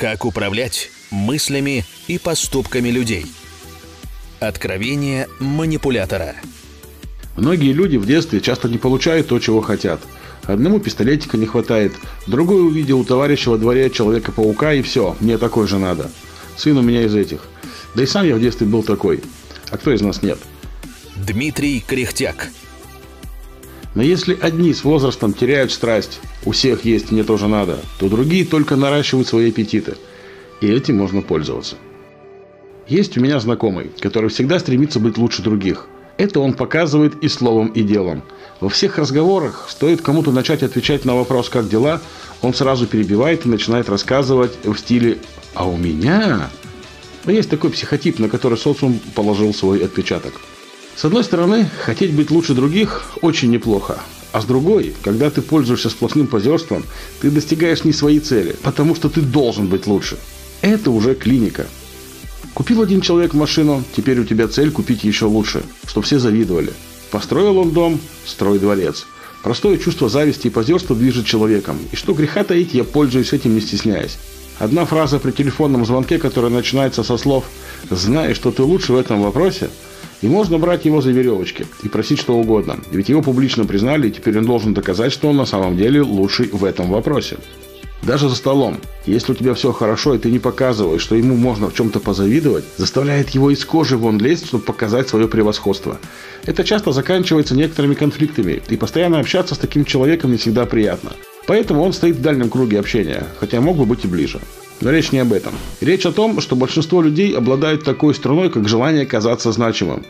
[0.00, 3.26] Как управлять мыслями и поступками людей.
[4.38, 6.36] Откровение манипулятора.
[7.36, 10.00] Многие люди в детстве часто не получают то, чего хотят.
[10.44, 11.92] Одному пистолетика не хватает,
[12.26, 16.10] другой увидел у товарища во дворе Человека-паука и все, мне такой же надо.
[16.56, 17.40] Сын у меня из этих.
[17.94, 19.22] Да и сам я в детстве был такой.
[19.70, 20.38] А кто из нас нет?
[21.14, 22.48] Дмитрий Кряхтяк.
[23.94, 28.44] Но если одни с возрастом теряют страсть, у всех есть мне тоже надо, то другие
[28.44, 29.96] только наращивают свои аппетиты.
[30.60, 31.76] И этим можно пользоваться.
[32.86, 35.86] Есть у меня знакомый, который всегда стремится быть лучше других.
[36.18, 38.22] Это он показывает и словом, и делом.
[38.60, 42.02] Во всех разговорах, стоит кому-то начать отвечать на вопрос «как дела?»,
[42.42, 45.18] он сразу перебивает и начинает рассказывать в стиле
[45.54, 46.50] «а у меня?».
[47.24, 50.34] Есть такой психотип, на который социум положил свой отпечаток.
[50.96, 53.98] С одной стороны, хотеть быть лучше других очень неплохо.
[54.32, 56.84] А с другой, когда ты пользуешься сплошным позерством,
[57.20, 60.18] ты достигаешь не своей цели, потому что ты должен быть лучше.
[60.60, 61.66] Это уже клиника.
[62.54, 66.72] Купил один человек машину, теперь у тебя цель купить еще лучше, чтобы все завидовали.
[67.10, 69.06] Построил он дом, строй дворец.
[69.42, 71.78] Простое чувство зависти и позерства движет человеком.
[71.92, 74.18] И что греха таить, я пользуюсь этим не стесняясь.
[74.58, 77.44] Одна фраза при телефонном звонке, которая начинается со слов
[77.88, 79.70] «Знаешь, что ты лучше в этом вопросе»,
[80.22, 82.78] и можно брать его за веревочки и просить что угодно.
[82.90, 86.48] Ведь его публично признали, и теперь он должен доказать, что он на самом деле лучший
[86.52, 87.38] в этом вопросе.
[88.02, 88.78] Даже за столом.
[89.04, 92.64] Если у тебя все хорошо, и ты не показываешь, что ему можно в чем-то позавидовать,
[92.78, 95.98] заставляет его из кожи вон лезть, чтобы показать свое превосходство.
[96.46, 101.12] Это часто заканчивается некоторыми конфликтами, и постоянно общаться с таким человеком не всегда приятно.
[101.46, 104.40] Поэтому он стоит в дальнем круге общения, хотя мог бы быть и ближе.
[104.80, 105.52] Но речь не об этом.
[105.80, 110.04] Речь о том, что большинство людей обладают такой струной, как желание казаться значимым.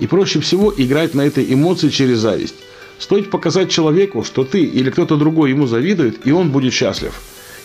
[0.00, 2.56] И проще всего играть на этой эмоции через зависть.
[2.98, 7.14] Стоит показать человеку, что ты или кто-то другой ему завидует, и он будет счастлив.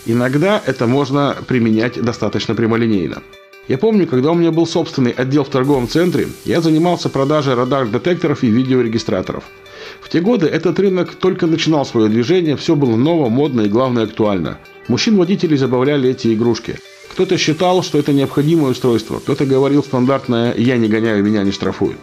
[0.06, 3.22] Иногда это можно применять достаточно прямолинейно.
[3.66, 8.42] Я помню, когда у меня был собственный отдел в торговом центре, я занимался продажей радар-детекторов
[8.44, 9.44] и видеорегистраторов.
[10.02, 14.04] В те годы этот рынок только начинал свое движение, все было ново, модно и, главное,
[14.04, 14.58] актуально.
[14.88, 16.78] Мужчин-водителей забавляли эти игрушки.
[17.12, 21.98] Кто-то считал, что это необходимое устройство, кто-то говорил стандартное «я не гоняю, меня не штрафуют».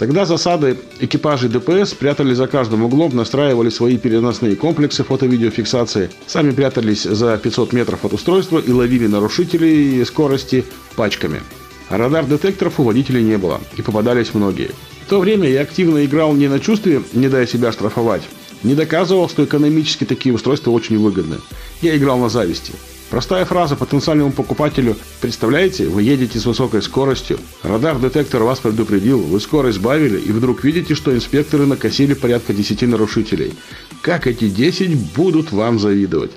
[0.00, 7.02] Тогда засады экипажей ДПС прятали за каждым углом, настраивали свои переносные комплексы фото-видеофиксации, сами прятались
[7.02, 10.64] за 500 метров от устройства и ловили нарушителей скорости
[10.96, 11.42] пачками.
[11.90, 14.70] А радар-детекторов у водителей не было, и попадались многие.
[15.04, 18.22] В то время я активно играл не на чувстве, не дай себя штрафовать,
[18.62, 21.40] не доказывал, что экономически такие устройства очень выгодны.
[21.82, 22.72] Я играл на зависти.
[23.10, 29.78] Простая фраза потенциальному покупателю «Представляете, вы едете с высокой скоростью, радар-детектор вас предупредил, вы скорость
[29.78, 33.54] сбавили, и вдруг видите, что инспекторы накосили порядка 10 нарушителей.
[34.00, 36.30] Как эти 10 будут вам завидовать?»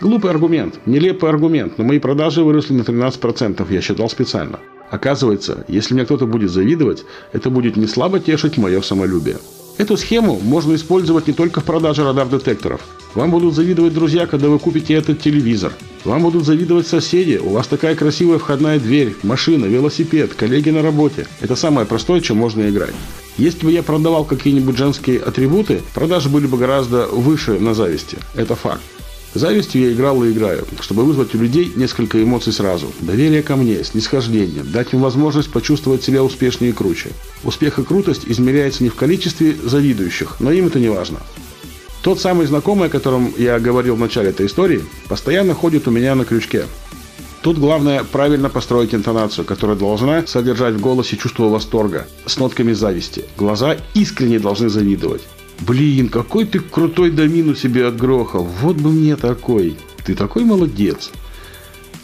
[0.00, 4.58] Глупый аргумент, нелепый аргумент, но мои продажи выросли на 13%, я считал специально.
[4.90, 9.36] Оказывается, если мне кто-то будет завидовать, это будет не слабо тешить мое самолюбие.
[9.78, 12.80] Эту схему можно использовать не только в продаже радар-детекторов.
[13.14, 15.72] Вам будут завидовать друзья, когда вы купите этот телевизор.
[16.04, 17.40] Вам будут завидовать соседи.
[17.42, 21.26] У вас такая красивая входная дверь, машина, велосипед, коллеги на работе.
[21.40, 22.94] Это самое простое, чем можно играть.
[23.36, 28.16] Если бы я продавал какие-нибудь женские атрибуты, продажи были бы гораздо выше на зависти.
[28.34, 28.80] Это факт.
[29.36, 32.90] Завистью я играл и играю, чтобы вызвать у людей несколько эмоций сразу.
[33.00, 37.10] Доверие ко мне, снисхождение, дать им возможность почувствовать себя успешнее и круче.
[37.44, 41.18] Успех и крутость измеряется не в количестве завидующих, но им это не важно.
[42.02, 46.14] Тот самый знакомый, о котором я говорил в начале этой истории, постоянно ходит у меня
[46.14, 46.64] на крючке.
[47.42, 53.24] Тут главное правильно построить интонацию, которая должна содержать в голосе чувство восторга с нотками зависти.
[53.36, 55.22] Глаза искренне должны завидовать.
[55.60, 58.44] Блин, какой ты крутой домину себе отгрохал.
[58.44, 59.76] Вот бы мне такой.
[60.04, 61.10] Ты такой молодец.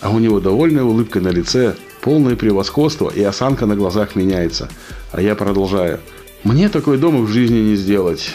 [0.00, 4.68] А у него довольная улыбка на лице, полное превосходство и осанка на глазах меняется.
[5.12, 6.00] А я продолжаю.
[6.44, 8.30] Мне такой дом в жизни не сделать.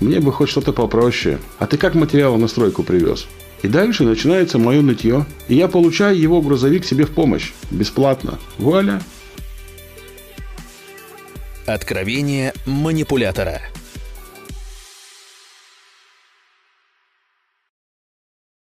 [0.00, 1.38] Мне бы хоть что-то попроще.
[1.58, 3.26] А ты как материал на стройку привез?
[3.62, 5.24] И дальше начинается мое нытье.
[5.48, 7.52] И я получаю его грузовик себе в помощь.
[7.70, 8.38] Бесплатно.
[8.58, 9.00] Вуаля.
[11.64, 13.62] Откровение манипулятора.